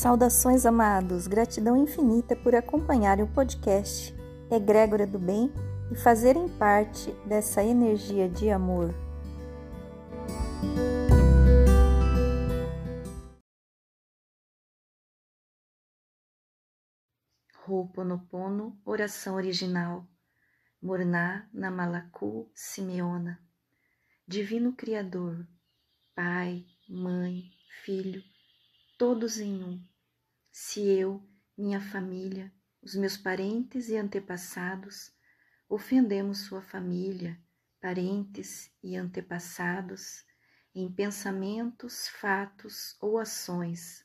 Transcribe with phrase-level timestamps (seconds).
[0.00, 1.26] Saudações, amados.
[1.26, 4.14] Gratidão infinita por acompanharem o podcast
[4.50, 5.52] Egrégora do Bem
[5.92, 8.94] e fazerem parte dessa energia de amor.
[17.68, 20.08] Ho'oponopono, oração original.
[20.82, 23.38] Morná Namalaku Simeona.
[24.26, 25.46] Divino Criador,
[26.14, 27.50] Pai, Mãe,
[27.84, 28.22] Filho,
[28.96, 29.89] todos em um.
[30.52, 31.22] Se eu,
[31.56, 35.12] minha família, os meus parentes e antepassados
[35.68, 37.40] ofendemos sua família,
[37.80, 40.24] parentes e antepassados
[40.74, 44.04] em pensamentos, fatos ou ações,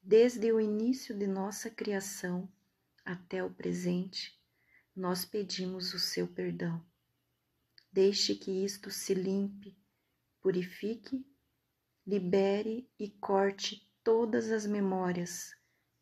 [0.00, 2.48] desde o início de nossa criação
[3.04, 4.40] até o presente,
[4.94, 6.84] nós pedimos o seu perdão.
[7.90, 9.76] Deixe que isto se limpe,
[10.40, 11.26] purifique,
[12.06, 15.54] libere e corte todas as memórias,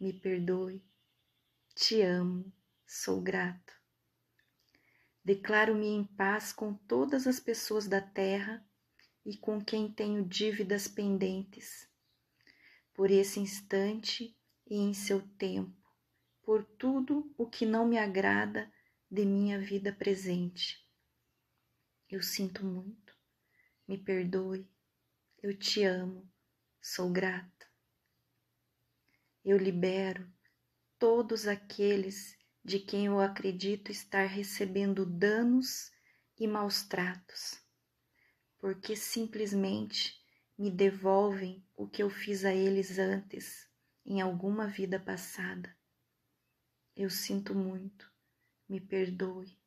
[0.00, 0.82] Me perdoe.
[1.74, 2.50] Te amo.
[2.86, 3.74] Sou grato.
[5.22, 8.66] Declaro-me em paz com todas as pessoas da terra
[9.26, 11.86] e com quem tenho dívidas pendentes.
[12.94, 14.34] Por esse instante
[14.66, 15.76] e em seu tempo,
[16.42, 18.72] por tudo o que não me agrada
[19.10, 20.82] de minha vida presente.
[22.08, 23.14] Eu sinto muito.
[23.86, 24.66] Me perdoe.
[25.42, 26.26] Eu te amo.
[26.80, 27.59] Sou grato
[29.44, 30.30] eu libero
[30.98, 35.90] todos aqueles de quem eu acredito estar recebendo danos
[36.38, 37.58] e maus tratos,
[38.58, 40.20] porque simplesmente
[40.58, 43.66] me devolvem o que eu fiz a eles antes,
[44.04, 45.74] em alguma vida passada.
[46.94, 48.10] Eu sinto muito,
[48.68, 49.58] me perdoe,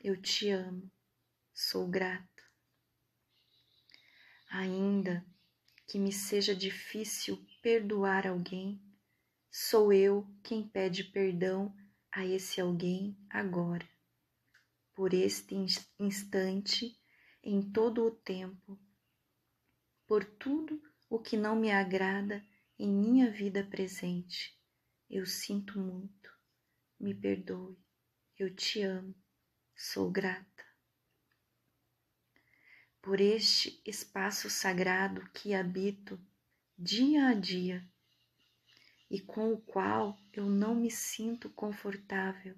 [0.00, 0.90] eu te amo,
[1.52, 2.42] sou grato.
[4.50, 5.26] Ainda
[5.86, 8.80] que me seja difícil perdoar alguém,
[9.60, 11.74] Sou eu quem pede perdão
[12.12, 13.86] a esse alguém agora,
[14.94, 15.52] por este
[15.98, 16.96] instante,
[17.42, 18.78] em todo o tempo,
[20.06, 20.80] por tudo
[21.10, 22.40] o que não me agrada
[22.78, 24.56] em minha vida presente.
[25.10, 26.32] Eu sinto muito,
[26.98, 27.76] me perdoe,
[28.38, 29.12] eu te amo,
[29.74, 30.64] sou grata.
[33.02, 36.16] Por este espaço sagrado que habito
[36.78, 37.84] dia a dia
[39.10, 42.54] e com o qual eu não me sinto confortável.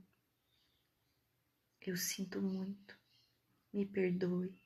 [1.81, 2.99] Eu sinto muito,
[3.73, 4.61] me perdoe,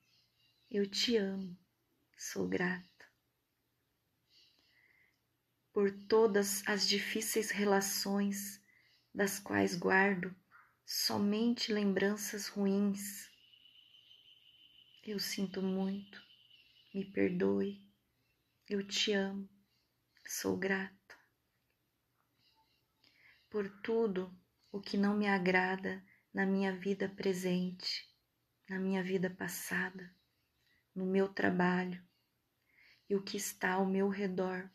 [0.70, 1.56] eu te amo,
[2.16, 2.88] sou grata.
[5.72, 8.60] Por todas as difíceis relações
[9.14, 10.34] das quais guardo
[10.86, 13.30] somente lembranças ruins.
[15.02, 16.22] Eu sinto muito,
[16.94, 17.80] me perdoe,
[18.68, 19.48] eu te amo,
[20.26, 21.13] sou grata
[23.54, 24.37] por tudo
[24.72, 28.12] o que não me agrada na minha vida presente,
[28.69, 30.12] na minha vida passada,
[30.92, 32.04] no meu trabalho
[33.09, 34.69] e o que está ao meu redor.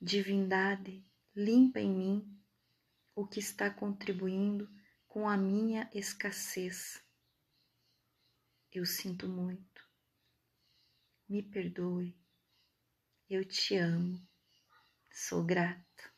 [0.00, 2.42] Divindade, limpa em mim
[3.14, 4.68] o que está contribuindo
[5.06, 7.00] com a minha escassez.
[8.72, 9.88] Eu sinto muito.
[11.28, 12.18] Me perdoe.
[13.30, 14.20] Eu te amo.
[15.12, 16.13] Sou grato.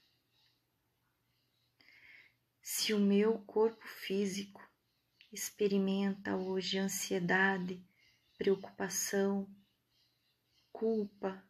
[2.86, 4.62] Se o meu corpo físico
[5.32, 7.84] experimenta hoje ansiedade,
[8.38, 9.52] preocupação,
[10.70, 11.44] culpa,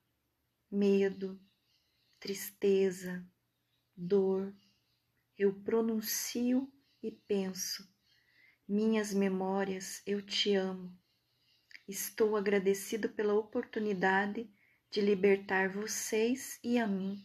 [0.70, 1.38] medo,
[2.18, 3.22] tristeza,
[3.94, 4.56] dor,
[5.36, 6.72] eu pronuncio
[7.02, 7.86] e penso:
[8.66, 10.98] minhas memórias, eu te amo.
[11.86, 14.50] Estou agradecido pela oportunidade
[14.90, 17.22] de libertar vocês e a mim.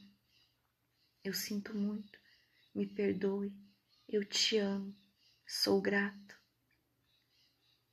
[1.23, 2.19] Eu sinto muito,
[2.75, 3.70] me perdoe.
[4.13, 4.93] Eu te amo,
[5.47, 6.37] sou grato.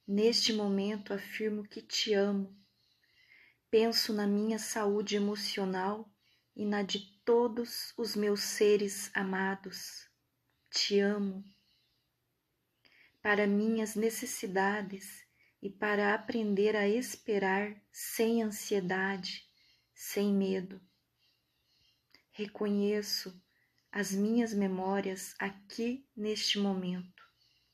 [0.05, 2.61] Neste momento afirmo que te amo.
[3.71, 6.13] Penso na minha saúde emocional
[6.57, 10.11] e na de todos os meus seres amados.
[10.73, 11.45] Te amo.
[13.23, 15.25] Para minhas necessidades
[15.63, 19.49] e para aprender a esperar sem ansiedade,
[19.95, 20.81] sem medo.
[22.33, 23.41] reconheço
[23.91, 27.23] as minhas memórias aqui neste momento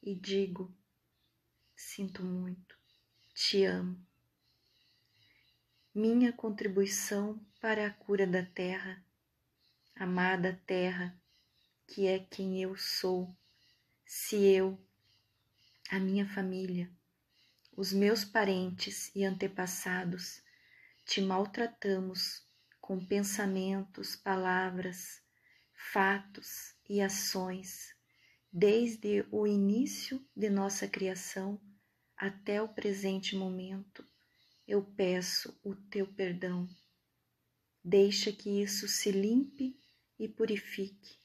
[0.02, 0.74] e digo:
[1.74, 2.76] sinto muito,
[3.34, 3.98] te amo.
[5.94, 9.04] Minha contribuição para a cura da terra,
[9.94, 11.16] amada terra,
[11.86, 13.34] que é quem eu sou,
[14.04, 14.78] se eu,
[15.90, 16.90] a minha família,
[17.76, 20.42] os meus parentes e antepassados
[21.04, 22.42] te maltratamos
[22.80, 25.23] com pensamentos, palavras,
[25.92, 27.94] fatos e ações,
[28.52, 31.60] desde o início de nossa criação
[32.16, 34.04] até o presente momento,
[34.66, 36.68] eu peço o teu perdão.
[37.84, 39.78] Deixa que isso se limpe
[40.18, 41.18] e purifique,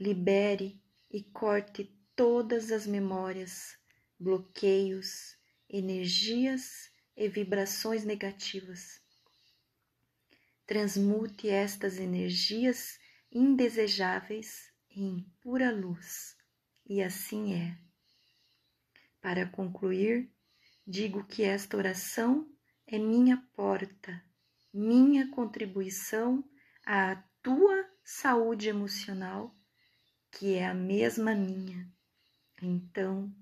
[0.00, 1.84] libere e corte
[2.16, 3.76] todas as memórias,
[4.18, 5.36] bloqueios,
[5.68, 9.00] energias e vibrações negativas.
[10.66, 13.01] Transmute estas energias
[13.32, 16.36] indesejáveis em pura luz,
[16.86, 17.78] e assim é.
[19.22, 20.30] Para concluir,
[20.86, 22.46] digo que esta oração
[22.86, 24.22] é minha porta,
[24.72, 26.44] minha contribuição
[26.84, 29.56] à tua saúde emocional,
[30.30, 31.90] que é a mesma minha.
[32.60, 33.34] Então,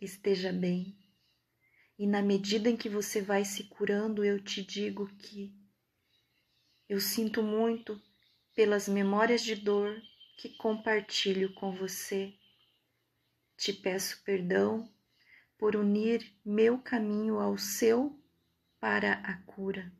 [0.00, 0.98] esteja bem.
[1.98, 5.54] E na medida em que você vai se curando, eu te digo que
[6.88, 8.00] eu sinto muito
[8.58, 10.02] pelas memórias de dor
[10.36, 12.34] que compartilho com você.
[13.56, 14.92] Te peço perdão
[15.56, 18.20] por unir meu caminho ao seu
[18.80, 19.92] para a cura.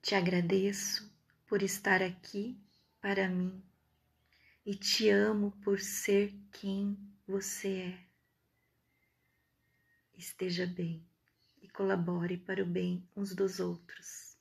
[0.00, 1.12] Te agradeço
[1.48, 2.56] por estar aqui
[3.00, 3.60] para mim
[4.64, 6.96] e te amo por ser quem
[7.26, 7.98] você é.
[10.16, 11.04] Esteja bem
[11.60, 14.35] e colabore para o bem uns dos outros.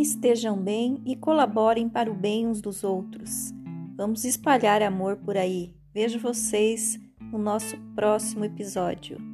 [0.00, 3.52] Estejam bem e colaborem para o bem uns dos outros.
[3.96, 5.72] Vamos espalhar amor por aí.
[5.92, 9.33] Vejo vocês no nosso próximo episódio.